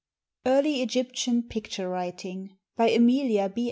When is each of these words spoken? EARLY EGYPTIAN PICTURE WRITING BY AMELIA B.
EARLY 0.47 0.81
EGYPTIAN 0.81 1.43
PICTURE 1.43 1.87
WRITING 1.87 2.57
BY 2.75 2.89
AMELIA 2.89 3.49
B. 3.49 3.59